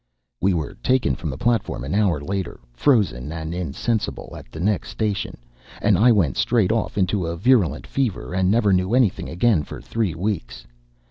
[0.41, 4.89] We were taken from the platform an hour later, frozen and insensible, at the next
[4.89, 5.37] station,
[5.79, 9.79] and I went straight off into a virulent fever, and never knew anything again for
[9.79, 10.65] three weeks.